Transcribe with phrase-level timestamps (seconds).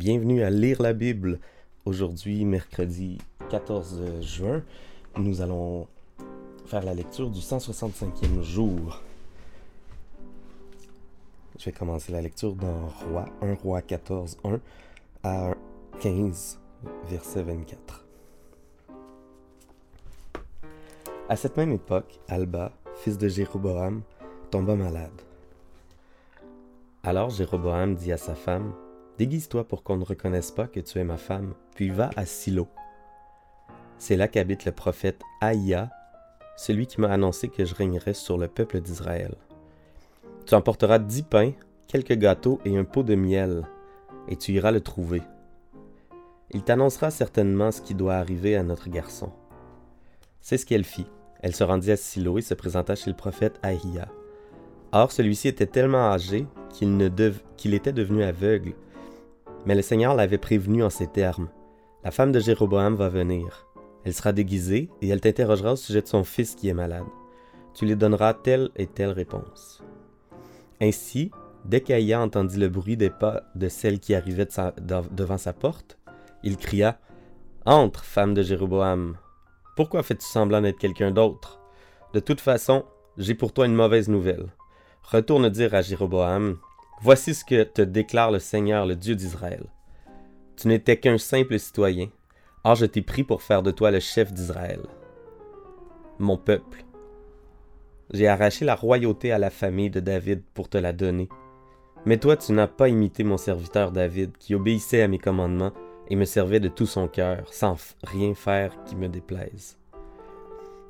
[0.00, 1.38] Bienvenue à lire la Bible.
[1.84, 3.18] Aujourd'hui, mercredi
[3.50, 4.62] 14 juin,
[5.18, 5.88] nous allons
[6.64, 9.02] faire la lecture du 165e jour.
[11.58, 14.60] Je vais commencer la lecture dans Roi 1 Roi 14 1
[15.22, 15.50] à
[16.00, 16.58] 15
[17.10, 18.06] verset 24.
[21.28, 22.72] À cette même époque, Alba,
[23.02, 24.00] fils de Jéroboam,
[24.50, 25.20] tomba malade.
[27.02, 28.72] Alors Jéroboam dit à sa femme,
[29.20, 32.68] Déguise-toi pour qu'on ne reconnaisse pas que tu es ma femme, puis va à Silo.
[33.98, 35.90] C'est là qu'habite le prophète Aïa,
[36.56, 39.34] celui qui m'a annoncé que je régnerais sur le peuple d'Israël.
[40.46, 41.52] Tu emporteras dix pains,
[41.86, 43.66] quelques gâteaux et un pot de miel,
[44.26, 45.20] et tu iras le trouver.
[46.52, 49.34] Il t'annoncera certainement ce qui doit arriver à notre garçon.
[50.40, 51.08] C'est ce qu'elle fit.
[51.42, 54.08] Elle se rendit à Silo et se présenta chez le prophète Aïa.
[54.92, 58.72] Or, celui-ci était tellement âgé qu'il était devenu aveugle
[59.66, 61.48] mais le Seigneur l'avait prévenu en ces termes.
[62.04, 63.66] La femme de Jéroboam va venir.
[64.04, 67.04] Elle sera déguisée et elle t'interrogera au sujet de son fils qui est malade.
[67.74, 69.82] Tu lui donneras telle et telle réponse.
[70.80, 71.30] Ainsi,
[71.64, 74.48] dès qu'Aïa entendit le bruit des pas de celle qui arrivait
[75.12, 75.98] devant sa porte,
[76.42, 76.98] il cria
[77.66, 79.16] Entre, femme de Jéroboam.
[79.76, 81.60] Pourquoi fais-tu semblant d'être quelqu'un d'autre?
[82.14, 82.84] De toute façon,
[83.18, 84.46] j'ai pour toi une mauvaise nouvelle.
[85.02, 86.56] Retourne dire à Jéroboam
[87.02, 89.64] Voici ce que te déclare le Seigneur, le Dieu d'Israël.
[90.56, 92.08] Tu n'étais qu'un simple citoyen,
[92.62, 94.80] or je t'ai pris pour faire de toi le chef d'Israël.
[96.18, 96.84] Mon peuple,
[98.12, 101.30] j'ai arraché la royauté à la famille de David pour te la donner.
[102.04, 105.72] Mais toi, tu n'as pas imité mon serviteur David, qui obéissait à mes commandements
[106.08, 109.78] et me servait de tout son cœur, sans rien faire qui me déplaise.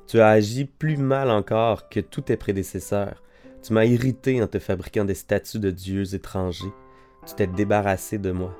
[0.07, 3.23] Tu as agi plus mal encore que tous tes prédécesseurs,
[3.63, 6.73] tu m'as irrité en te fabriquant des statues de dieux étrangers.
[7.27, 8.55] Tu t'es débarrassé de moi.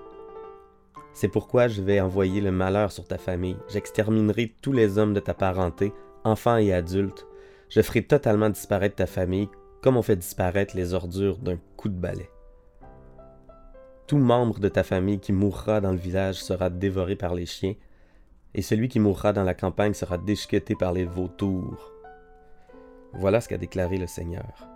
[1.13, 3.57] C'est pourquoi je vais envoyer le malheur sur ta famille.
[3.69, 5.91] J'exterminerai tous les hommes de ta parenté,
[6.23, 7.27] enfants et adultes.
[7.69, 9.49] Je ferai totalement disparaître ta famille
[9.81, 12.29] comme on fait disparaître les ordures d'un coup de balai.
[14.07, 17.75] Tout membre de ta famille qui mourra dans le village sera dévoré par les chiens,
[18.53, 21.91] et celui qui mourra dans la campagne sera déchiqueté par les vautours.
[23.13, 24.67] Voilà ce qu'a déclaré le Seigneur.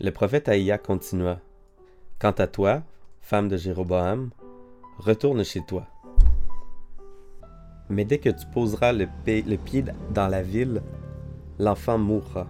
[0.00, 1.38] Le prophète Aïa continua
[2.18, 2.82] Quant à toi,
[3.20, 4.30] femme de Jéroboam,
[4.98, 5.86] retourne chez toi.
[7.88, 9.06] Mais dès que tu poseras le,
[9.56, 10.82] pied dans la ville,
[11.60, 12.48] l'enfant mourra.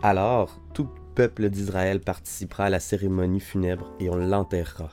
[0.00, 4.90] Alors tout peuple d'Israël participera à la cérémonie funèbre et on l'enterrera.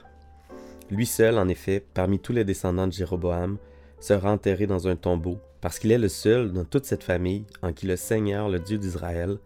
[0.90, 3.60] Lui seul, en effet, parmi tous les descendants de Jéroboam,
[4.00, 7.72] sera enterré dans un tombeau, parce qu'il est le seul dans toute cette famille en
[7.72, 9.38] qui le Seigneur, le Dieu d'Israël,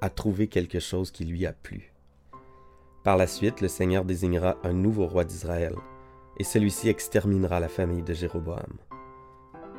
[0.00, 1.92] a trouvé quelque chose qui lui a plu.
[3.04, 5.74] Par la suite, le Seigneur désignera un nouveau roi d'Israël,
[6.38, 8.78] et celui-ci exterminera la famille de Jéroboam.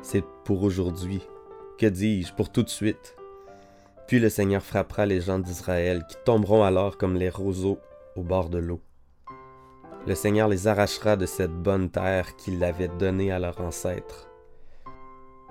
[0.02, 1.20] C'est pour aujourd'hui,
[1.78, 3.16] que dis-je, pour tout de suite.
[4.06, 7.78] Puis le Seigneur frappera les gens d'Israël, qui tomberont alors comme les roseaux
[8.16, 8.80] au bord de l'eau.
[10.06, 14.30] Le Seigneur les arrachera de cette bonne terre qu'il avait donnée à leurs ancêtres,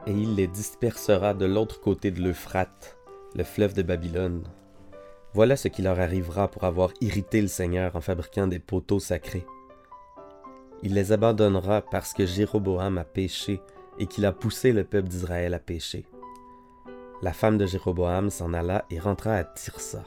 [0.07, 2.97] et il les dispersera de l'autre côté de l'Euphrate,
[3.35, 4.43] le fleuve de Babylone.
[5.37, 9.45] Voilà ce qui leur arrivera pour avoir irrité le Seigneur en fabriquant des poteaux sacrés.
[10.81, 13.61] Il les abandonnera parce que Jéroboam a péché
[13.99, 16.07] et qu'il a poussé le peuple d'Israël à pécher.
[17.21, 20.03] La femme de Jéroboam s'en alla et rentra à Tirsa.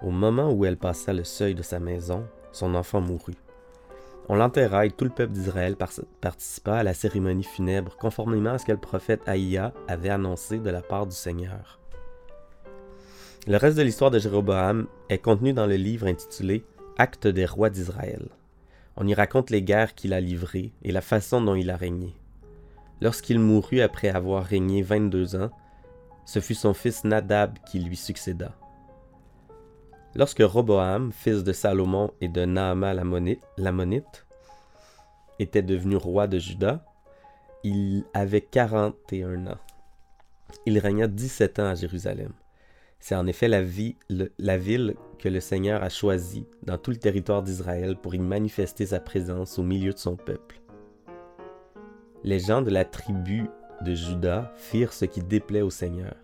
[0.00, 3.38] Au moment où elle passa le seuil de sa maison, son enfant mourut.
[4.28, 5.76] On l'enterra et tout le peuple d'Israël
[6.20, 10.70] participa à la cérémonie funèbre conformément à ce que le prophète Aïa avait annoncé de
[10.70, 11.78] la part du Seigneur.
[13.48, 16.64] Le reste de l'histoire de Jéroboam est contenu dans le livre intitulé
[16.96, 18.28] Actes des rois d'Israël.
[18.96, 22.14] On y raconte les guerres qu'il a livrées et la façon dont il a régné.
[23.00, 25.50] Lorsqu'il mourut après avoir régné 22 ans,
[26.24, 28.54] ce fut son fils Nadab qui lui succéda.
[30.14, 34.24] Lorsque Roboam, fils de Salomon et de Naama l'ammonite,
[35.40, 36.84] était devenu roi de Juda,
[37.64, 39.58] il avait 41 ans.
[40.64, 42.32] Il régna 17 ans à Jérusalem.
[43.02, 47.96] C'est en effet la, ville que le Seigneur a choisie dans tout le territoire d'Israël
[47.96, 50.60] pour y manifester sa présence au milieu de son peuple.
[52.22, 53.50] Les gens de la tribu
[53.84, 56.14] de Juda firent ce qui déplaît au Seigneur.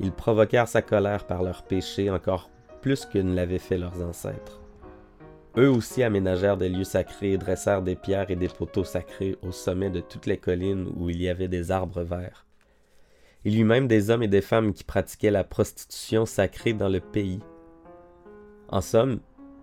[0.00, 2.48] Ils provoquèrent sa colère par leurs péchés encore
[2.80, 4.62] plus que ne l'avaient fait leurs ancêtres.
[5.58, 9.52] Eux aussi aménagèrent des lieux sacrés et dressèrent des pierres et des poteaux sacrés au
[9.52, 12.45] sommet de toutes les collines où il y avait des arbres verts.
[13.46, 16.88] Il y eut même des hommes et des femmes qui pratiquaient la prostitution sacrée dans
[16.88, 17.38] le pays.
[18.68, 19.20] En somme,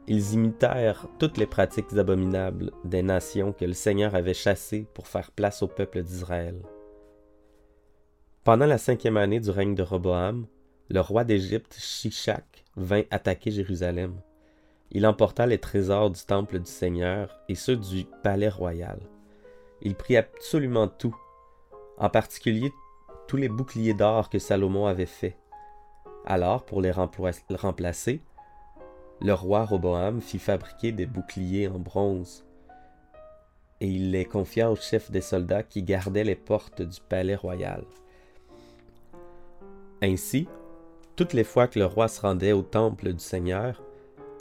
[0.08, 5.32] ils imitèrent toutes les pratiques abominables des nations que le Seigneur avait chassées pour faire
[5.32, 6.56] place au peuple d'Israël.
[8.46, 10.48] Pendant la cinquième année du règne de Roboam,
[10.88, 14.16] le roi d'Égypte, Shishak, vint attaquer Jérusalem.
[14.92, 19.02] Il emporta les trésors du temple du Seigneur et ceux du palais royal.
[19.82, 21.18] Il prit absolument tout,
[21.98, 22.72] en particulier
[23.28, 25.38] tous les boucliers d'or que Salomon avait faits.
[26.26, 28.22] Alors, pour les remplacer,
[29.22, 32.46] le roi Roboam fit fabriquer des boucliers en bronze,
[33.82, 37.84] et il les confia au chef des soldats qui gardaient les portes du palais royal.
[40.02, 40.48] Ainsi,
[41.16, 43.82] toutes les fois que le roi se rendait au temple du Seigneur,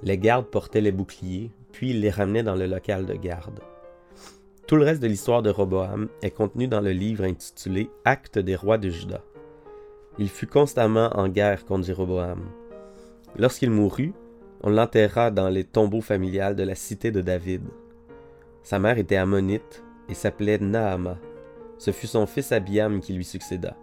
[0.03, 3.61] les gardes portaient les boucliers, puis il les ramenait dans le local de garde.
[4.67, 8.55] Tout le reste de l'histoire de Roboam est contenu dans le livre intitulé Actes des
[8.55, 9.21] rois de Juda.
[10.19, 12.41] Il fut constamment en guerre contre Jéroboam.
[13.37, 14.15] Lorsqu'il mourut,
[14.63, 17.63] on l'enterra dans les tombeaux familiales de la cité de David.
[18.63, 21.19] Sa mère était ammonite et s'appelait Naama.
[21.79, 23.77] Ce fut son fils Abiam qui lui succéda.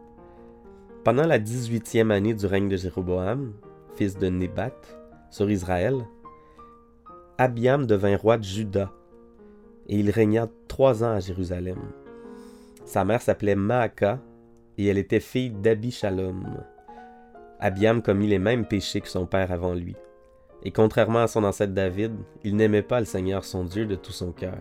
[1.03, 3.51] Pendant la dix-huitième année du règne de Jéroboam,
[3.95, 4.71] fils de Nébat,
[5.29, 5.95] sur Israël,
[7.37, 8.93] Abiam devint roi de Juda
[9.89, 11.79] et il régna trois ans à Jérusalem.
[12.85, 14.19] Sa mère s'appelait Maaka,
[14.77, 16.63] et elle était fille d'Abishalom.
[17.59, 19.95] Abiam commit les mêmes péchés que son père avant lui.
[20.63, 22.13] Et contrairement à son ancêtre David,
[22.43, 24.59] il n'aimait pas le Seigneur son Dieu de tout son cœur.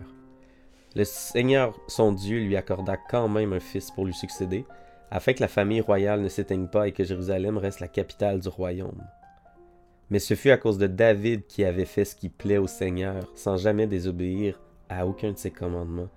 [0.95, 4.65] Le Seigneur son Dieu lui accorda quand même un fils pour lui succéder,
[5.11, 8.49] afin que la famille royale ne s'éteigne pas et que Jérusalem reste la capitale du
[8.49, 9.03] royaume.
[10.09, 13.31] Mais ce fut à cause de David qui avait fait ce qui plaît au Seigneur,
[13.35, 14.59] sans jamais désobéir
[14.89, 16.09] à aucun de ses commandements,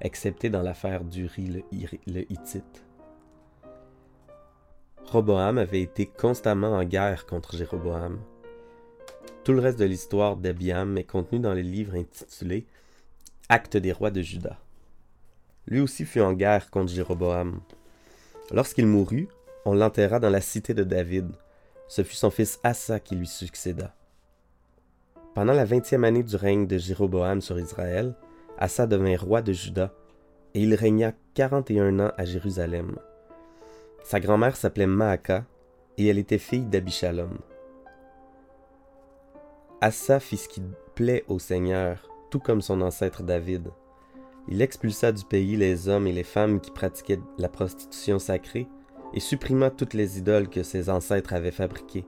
[0.00, 1.64] excepté dans l'affaire d'Uri
[2.06, 2.84] le, Hittite.
[5.06, 8.18] Roboam avait été constamment en guerre contre Jéroboam.
[9.44, 12.66] Tout le reste de l'histoire d'Abiam est contenu dans le livre intitulé
[13.48, 14.58] Actes des rois de Juda.
[15.68, 17.60] Lui aussi fut en guerre contre Jéroboam.
[18.50, 19.28] Lorsqu'il mourut,
[19.64, 21.30] on l'enterra dans la cité de David.
[21.88, 23.94] Ce fut son fils Assa qui lui succéda.
[25.36, 28.14] Pendant la vingtième année du règne de Jéroboam sur Israël,
[28.56, 29.92] Assa devint roi de Juda,
[30.54, 32.96] et il régna quarante et un ans à Jérusalem.
[34.02, 35.44] Sa grand-mère s'appelait Maaka,
[35.98, 37.36] et elle était fille d'Abishalom.
[39.82, 40.62] Assa fit ce qui
[40.94, 43.68] plaît au Seigneur, tout comme son ancêtre David.
[44.48, 48.68] Il expulsa du pays les hommes et les femmes qui pratiquaient la prostitution sacrée
[49.12, 52.06] et supprima toutes les idoles que ses ancêtres avaient fabriquées.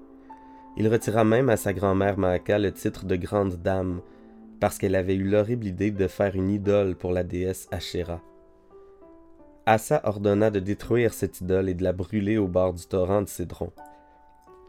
[0.81, 4.01] Il retira même à sa grand-mère Maaka le titre de grande dame,
[4.61, 8.23] parce qu'elle avait eu l'horrible idée de faire une idole pour la déesse Asherah.
[9.67, 13.29] Asa ordonna de détruire cette idole et de la brûler au bord du torrent de
[13.29, 13.73] Cédron.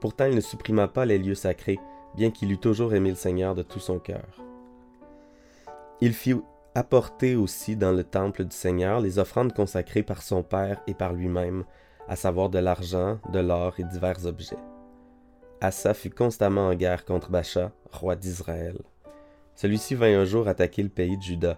[0.02, 1.80] Pourtant, il ne supprima pas les lieux sacrés,
[2.16, 4.44] bien qu'il eût toujours aimé le Seigneur de tout son cœur.
[6.02, 6.36] Il fit
[6.74, 11.14] apporter aussi dans le temple du Seigneur les offrandes consacrées par son père et par
[11.14, 11.66] lui-même,
[12.08, 14.58] à savoir de l'argent, de l'or et divers objets.
[15.62, 18.78] Asa fut constamment en guerre contre Bacha, roi d'Israël.
[19.56, 21.58] Celui-ci vint un jour attaquer le pays de Juda.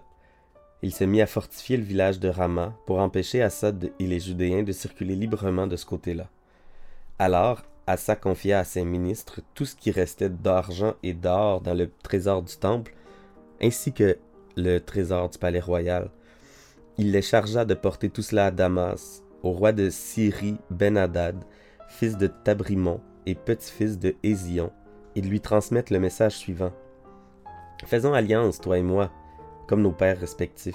[0.82, 4.64] Il se mit à fortifier le village de Rama pour empêcher Assad et les Judéens
[4.64, 6.28] de circuler librement de ce côté-là.
[7.20, 11.88] Alors, Asa confia à ses ministres tout ce qui restait d'argent et d'or dans le
[12.02, 12.94] trésor du temple,
[13.62, 14.18] ainsi que
[14.56, 16.10] le trésor du palais royal.
[16.98, 21.36] Il les chargea de porter tout cela à Damas, au roi de Syrie Ben-Hadad,
[21.88, 24.70] fils de Tabrimon, et petit-fils de Hézion,
[25.14, 26.72] et de lui transmettre le message suivant.
[27.84, 29.10] Faisons alliance, toi et moi,
[29.66, 30.74] comme nos pères respectifs.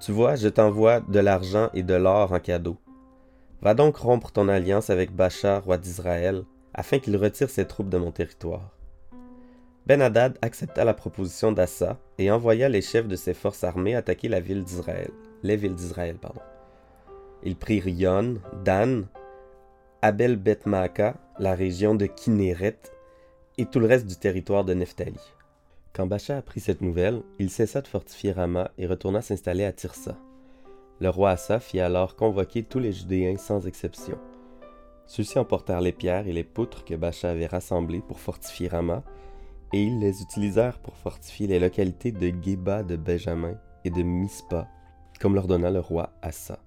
[0.00, 2.76] Tu vois, je t'envoie de l'argent et de l'or en cadeau.
[3.62, 6.44] Va donc rompre ton alliance avec Bacha, roi d'Israël,
[6.74, 8.76] afin qu'il retire ses troupes de mon territoire.
[9.86, 14.40] Ben-Hadad accepta la proposition d'Assa et envoya les chefs de ses forces armées attaquer la
[14.40, 15.10] ville d'Israël,
[15.42, 16.40] les villes d'Israël, pardon.
[17.44, 19.06] Ils prirent Yon, Dan,
[20.02, 20.66] Abel Beth
[21.38, 22.78] la région de Kinéret
[23.56, 25.18] et tout le reste du territoire de Nephtali.
[25.94, 30.16] Quand Bacha apprit cette nouvelle, il cessa de fortifier Rama et retourna s'installer à Tirsa.
[31.00, 34.18] Le roi Assa fit alors convoquer tous les Judéens sans exception.
[35.06, 39.02] Ceux-ci emportèrent les pierres et les poutres que Bacha avait rassemblées pour fortifier Rama,
[39.72, 44.68] et ils les utilisèrent pour fortifier les localités de Geba de Benjamin et de Mispa,
[45.20, 46.58] comme l'ordonna le roi Assa.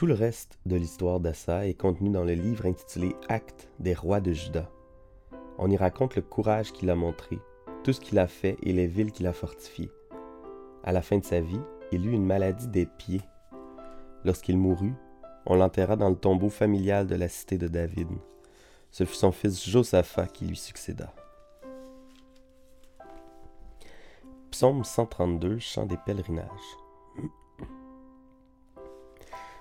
[0.00, 4.22] Tout le reste de l'histoire d'Assa est contenu dans le livre intitulé Actes des rois
[4.22, 4.70] de Juda.
[5.58, 7.38] On y raconte le courage qu'il a montré,
[7.84, 9.90] tout ce qu'il a fait et les villes qu'il a fortifiées.
[10.84, 11.60] À la fin de sa vie,
[11.92, 13.20] il eut une maladie des pieds.
[14.24, 14.94] Lorsqu'il mourut,
[15.44, 18.08] on l'enterra dans le tombeau familial de la cité de David.
[18.90, 21.12] Ce fut son fils Josaphat qui lui succéda.
[24.50, 26.79] Psaume 132, chant des pèlerinages.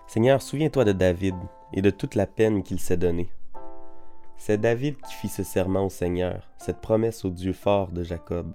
[0.09, 1.35] Seigneur, souviens-toi de David
[1.71, 3.29] et de toute la peine qu'il s'est donnée.
[4.37, 8.51] C'est David qui fit ce serment au Seigneur, cette promesse au Dieu fort de Jacob.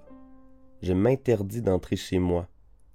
[0.81, 2.49] Je m'interdis d'entrer chez moi,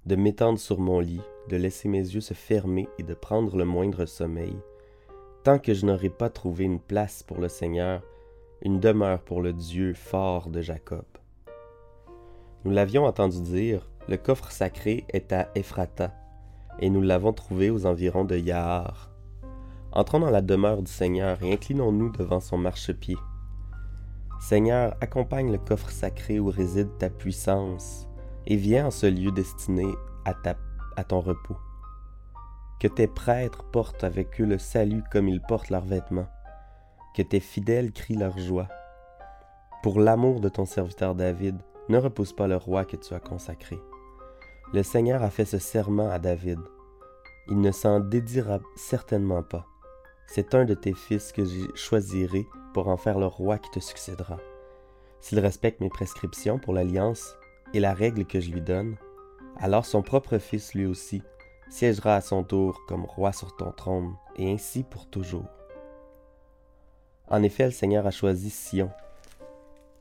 [0.05, 3.65] de m'étendre sur mon lit, de laisser mes yeux se fermer et de prendre le
[3.65, 4.55] moindre sommeil,
[5.43, 8.03] tant que je n'aurai pas trouvé une place pour le Seigneur,
[8.61, 11.05] une demeure pour le Dieu fort de Jacob.
[12.63, 16.13] Nous l'avions entendu dire, le coffre sacré est à Ephrata,
[16.81, 19.11] et nous l'avons trouvé aux environs de Yahar.
[19.93, 23.17] Entrons dans la demeure du Seigneur et inclinons-nous devant son marchepied.
[24.39, 28.07] Seigneur, accompagne le coffre sacré où réside ta puissance,
[28.47, 29.85] et viens en ce lieu destiné
[30.25, 30.33] à,
[30.97, 31.57] à ton repos.
[32.79, 36.27] Que tes prêtres portent avec eux le salut comme ils portent leurs vêtements,
[37.15, 38.67] que tes fidèles crient leur joie.
[39.83, 41.57] Pour l'amour de ton serviteur David,
[41.89, 43.77] ne repousse pas le roi que tu as consacré.
[44.73, 46.59] Le Seigneur a fait ce serment à David.
[47.49, 49.65] Il ne s'en dédira certainement pas.
[50.27, 53.81] C'est un de tes fils que j'ai choisirai pour en faire le roi qui te
[53.81, 54.37] succédera.
[55.19, 57.35] S'il respecte mes prescriptions pour l'alliance
[57.73, 58.95] et la règle que je lui donne,
[59.57, 61.21] alors son propre fils lui aussi
[61.69, 65.49] siégera à son tour comme roi sur ton trône, et ainsi pour toujours.
[67.27, 68.89] En effet, le Seigneur a choisi Sion.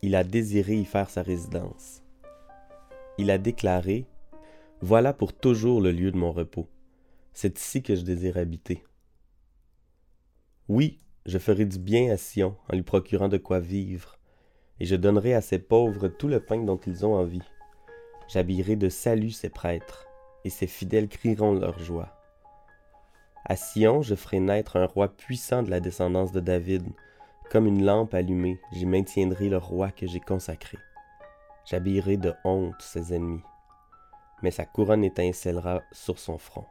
[0.03, 2.03] Il a désiré y faire sa résidence.
[3.19, 4.07] Il a déclaré,
[4.83, 6.67] Voilà pour toujours le lieu de mon repos.
[7.35, 8.83] C'est ici que je désire habiter.
[10.69, 14.19] Oui, je ferai du bien à Sion en lui procurant de quoi vivre,
[14.79, 17.43] et je donnerai à ces pauvres tout le pain dont ils ont envie.
[18.29, 20.07] J'habillerai de salut ses prêtres,
[20.45, 22.17] et ses fidèles crieront leur joie.
[23.45, 26.85] À Sion, je ferai naître un roi puissant de la descendance de David.
[27.51, 30.79] Comme une lampe allumée, j'y maintiendrai le roi que j'ai consacré.
[31.67, 33.43] J'habillerai de honte ses ennemis,
[34.43, 36.67] mais sa couronne étincellera sur son front.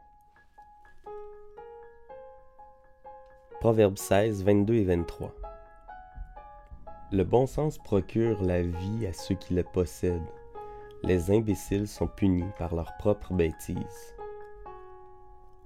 [3.59, 5.35] Proverbe 16, 22 et 23.
[7.11, 10.21] Le bon sens procure la vie à ceux qui le possèdent.
[11.03, 14.15] Les imbéciles sont punis par leurs propres bêtises.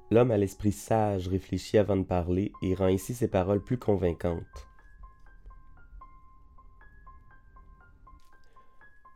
[0.10, 4.67] L'homme à l'esprit sage réfléchit avant de parler et rend ainsi ses paroles plus convaincantes.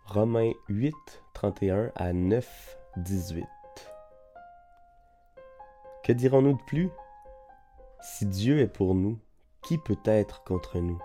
[0.05, 0.93] Romains 8,
[1.33, 3.45] 31 à 9, 18.
[6.03, 6.89] Que dirons-nous de plus?
[8.01, 9.19] Si Dieu est pour nous,
[9.61, 10.99] qui peut être contre nous?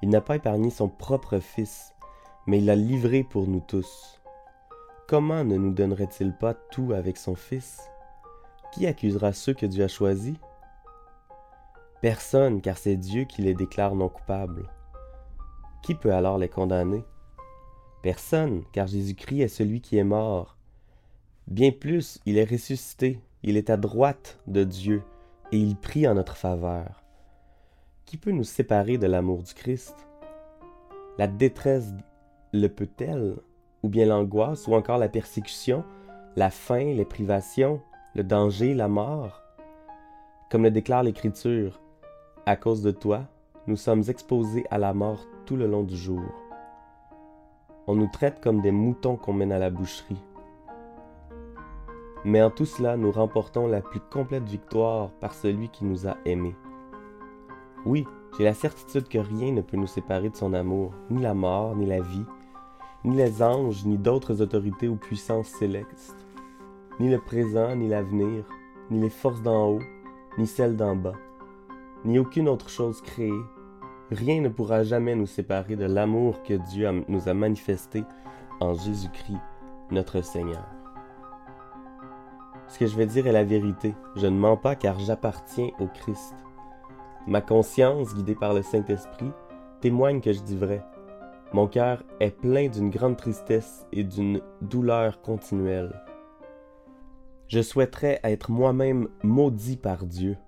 [0.00, 1.94] Il n'a pas épargné son propre Fils,
[2.46, 4.20] mais il l'a livré pour nous tous.
[5.08, 7.90] Comment ne nous donnerait-il pas tout avec son Fils?
[8.72, 10.36] Qui accusera ceux que Dieu a choisis?
[12.00, 14.70] Personne, car c'est Dieu qui les déclare non coupables.
[15.82, 17.04] Qui peut alors les condamner?
[18.02, 20.56] Personne, car Jésus-Christ est celui qui est mort.
[21.48, 25.02] Bien plus, il est ressuscité, il est à droite de Dieu,
[25.50, 27.02] et il prie en notre faveur.
[28.06, 29.94] Qui peut nous séparer de l'amour du Christ?
[31.18, 31.92] La détresse
[32.52, 33.36] le peut-elle
[33.82, 35.84] Ou bien l'angoisse, ou encore la persécution,
[36.36, 37.80] la faim, les privations,
[38.14, 39.42] le danger, la mort?
[40.50, 41.80] Comme le déclare l'Écriture,
[42.46, 43.24] à cause de toi,
[43.66, 46.22] nous sommes exposés à la mort tout le long du jour.
[47.86, 50.22] On nous traite comme des moutons qu'on mène à la boucherie.
[52.24, 56.16] Mais en tout cela, nous remportons la plus complète victoire par celui qui nous a
[56.24, 56.56] aimés.
[57.84, 58.06] Oui,
[58.38, 61.74] j'ai la certitude que rien ne peut nous séparer de son amour, ni la mort,
[61.74, 62.24] ni la vie,
[63.04, 66.16] ni les anges, ni d'autres autorités ou puissances célestes,
[67.00, 68.44] ni le présent, ni l'avenir,
[68.90, 69.82] ni les forces d'en haut,
[70.38, 71.16] ni celles d'en bas,
[72.04, 73.32] ni aucune autre chose créée,
[74.10, 78.04] rien ne pourra jamais nous séparer de l'amour que Dieu nous a manifesté
[78.60, 79.40] en Jésus-Christ,
[79.90, 80.81] notre Seigneur.
[82.72, 83.94] Ce que je vais dire est la vérité.
[84.16, 86.34] Je ne mens pas car j'appartiens au Christ.
[87.26, 89.30] Ma conscience, guidée par le Saint-Esprit,
[89.82, 90.82] témoigne que je dis vrai.
[91.52, 96.02] Mon cœur est plein d'une grande tristesse et d'une douleur continuelle.
[97.46, 100.38] Je souhaiterais être moi-même maudit par Dieu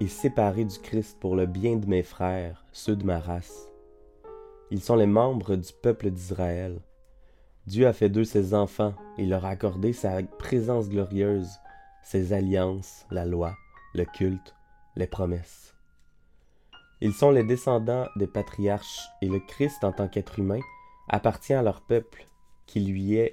[0.00, 3.70] et séparé du Christ pour le bien de mes frères, ceux de ma race.
[4.70, 6.78] Ils sont les membres du peuple d'Israël.
[7.70, 11.60] Dieu a fait d'eux ses enfants et leur a accordé sa présence glorieuse,
[12.02, 13.54] ses alliances, la loi,
[13.94, 14.56] le culte,
[14.96, 15.76] les promesses.
[17.00, 20.58] Ils sont les descendants des patriarches, et le Christ en tant qu'être humain
[21.08, 22.26] appartient à leur peuple,
[22.66, 23.32] qui lui est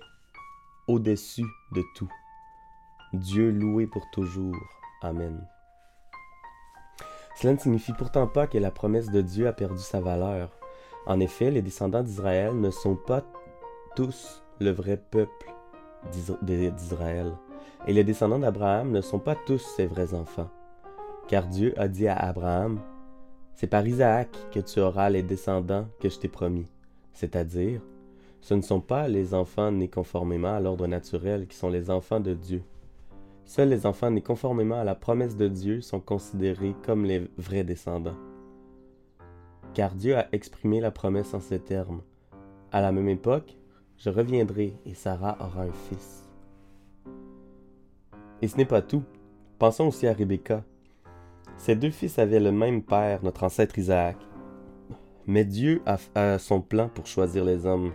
[0.87, 2.11] au-dessus de tout.
[3.13, 4.53] Dieu loué pour toujours.
[5.01, 5.47] Amen.
[7.37, 10.51] Cela ne signifie pourtant pas que la promesse de Dieu a perdu sa valeur.
[11.07, 13.23] En effet, les descendants d'Israël ne sont pas
[13.97, 15.51] tous le vrai peuple
[16.43, 17.33] d'Israël.
[17.87, 20.51] Et les descendants d'Abraham ne sont pas tous ses vrais enfants.
[21.27, 22.79] Car Dieu a dit à Abraham,
[23.55, 26.67] C'est par Isaac que tu auras les descendants que je t'ai promis.
[27.11, 27.81] C'est-à-dire,
[28.39, 32.19] ce ne sont pas les enfants nés conformément à l'ordre naturel qui sont les enfants
[32.19, 32.61] de Dieu.
[33.45, 37.63] Seuls les enfants nés conformément à la promesse de Dieu sont considérés comme les vrais
[37.63, 38.17] descendants.
[39.73, 42.03] Car Dieu a exprimé la promesse en ces termes.
[42.71, 43.57] À la même époque,
[43.97, 46.23] je reviendrai et Sarah aura un fils.
[48.41, 49.03] Et ce n'est pas tout.
[49.57, 50.63] Pensons aussi à Rebecca.
[51.57, 54.17] Ses deux fils avaient le même père, notre ancêtre Isaac.
[55.25, 57.91] Mais Dieu a, son plan pour choisir les hommes.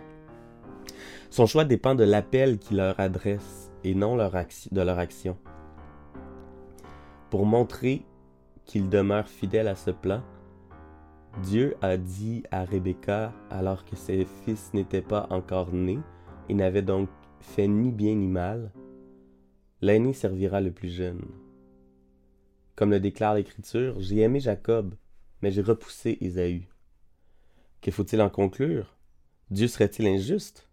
[1.29, 5.37] Son choix dépend de l'appel qu'il leur adresse et non de leur action.
[7.29, 8.05] Pour montrer
[8.65, 10.21] qu'il demeure fidèle à ce plan,
[11.41, 15.99] Dieu a dit à Rebecca, alors que ses fils n'étaient pas encore nés
[16.47, 17.09] et n'avaient donc
[17.39, 18.71] fait ni bien ni mal,
[19.81, 21.25] l'aîné servira le plus jeune.
[22.75, 24.93] Comme le déclare l'Écriture, j'ai aimé Jacob,
[25.41, 26.67] mais j'ai repoussé Ésaü.
[27.81, 28.95] Que faut-il en conclure?
[29.49, 30.69] Dieu serait-il injuste?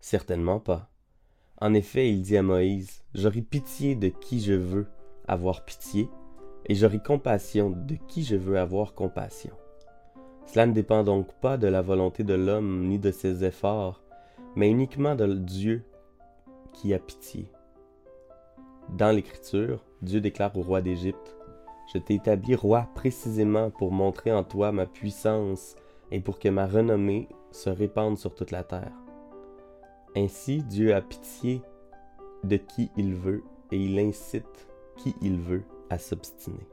[0.00, 0.90] Certainement pas.
[1.60, 4.86] En effet, il dit à Moïse, J'aurai pitié de qui je veux
[5.28, 6.08] avoir pitié,
[6.66, 9.56] et j'aurai compassion de qui je veux avoir compassion.
[10.46, 14.02] Cela ne dépend donc pas de la volonté de l'homme ni de ses efforts,
[14.54, 15.84] mais uniquement de Dieu
[16.72, 17.50] qui a pitié.
[18.90, 21.36] Dans l'Écriture, Dieu déclare au roi d'Égypte,
[21.92, 25.76] Je t'ai établi roi précisément pour montrer en toi ma puissance
[26.10, 28.92] et pour que ma renommée se répande sur toute la terre.
[30.16, 31.62] Ainsi, Dieu a pitié
[32.42, 36.66] de qui il veut et il incite qui il veut à s'obstiner.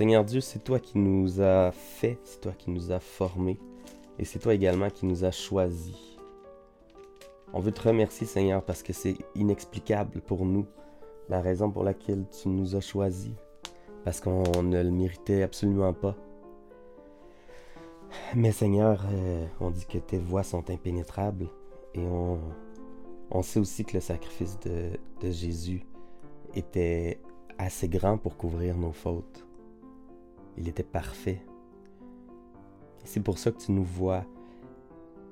[0.00, 3.58] Seigneur Dieu, c'est toi qui nous as fait, c'est toi qui nous as formés,
[4.18, 6.16] et c'est toi également qui nous as choisis.
[7.52, 10.64] On veut te remercier, Seigneur, parce que c'est inexplicable pour nous
[11.28, 13.34] la raison pour laquelle tu nous as choisis,
[14.02, 16.16] parce qu'on ne le méritait absolument pas.
[18.34, 21.50] Mais Seigneur, euh, on dit que tes voies sont impénétrables,
[21.92, 25.82] et on, sait aussi que le sacrifice de Jésus
[26.54, 27.20] était
[27.58, 29.44] assez grand pour couvrir nos fautes.
[30.56, 31.42] Il était parfait.
[33.04, 34.24] C'est pour ça que tu nous vois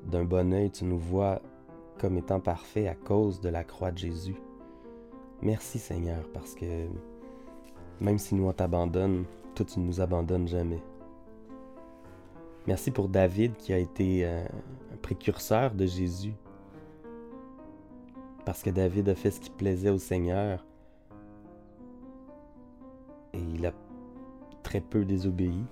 [0.07, 1.43] d'un bon œil, tu nous vois
[1.99, 4.37] comme étant parfait à cause de la croix de Jésus.
[5.43, 6.87] Merci Seigneur, parce que
[8.01, 10.83] même si nous on t'abandonne, toi tu ne nous abandonnes jamais.
[12.67, 14.45] Merci pour David qui a été euh,
[14.93, 16.35] un précurseur de Jésus.
[18.45, 20.65] Parce que David a fait ce qui plaisait au Seigneur.
[23.33, 23.73] Et il a
[24.69, 25.65] très peu désobéi.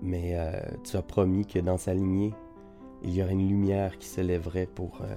[0.00, 2.32] Mais euh, tu as promis que dans sa lignée,
[3.02, 5.14] il y aurait une lumière qui se lèverait pour euh,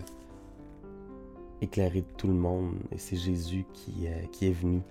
[1.61, 2.73] éclairer tout le monde.
[2.91, 4.81] Et c'est Jésus qui, euh, qui, est venu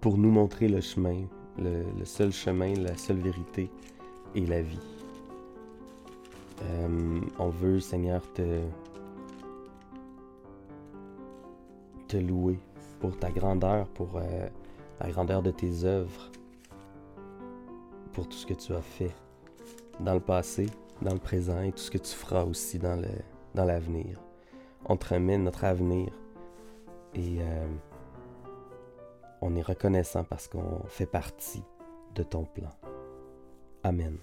[0.00, 1.24] pour nous montrer le chemin,
[1.58, 3.68] le, seul chemin, la seule vérité
[4.36, 4.78] et la vie.
[7.40, 8.60] on veut, Seigneur, te,
[12.06, 12.60] te louer
[13.00, 14.48] pour ta grandeur, pour euh,
[15.00, 16.30] la grandeur de tes œuvres,
[18.12, 19.14] pour tout ce que tu as fait
[20.00, 20.66] dans le passé,
[21.02, 23.08] dans le présent et tout ce que tu feras aussi dans le
[23.54, 24.20] dans l'avenir.
[24.84, 26.12] On te remet notre avenir
[27.14, 27.66] et euh,
[29.40, 31.62] on est reconnaissant parce qu'on fait partie
[32.14, 32.70] de ton plan.
[33.82, 34.18] Amen.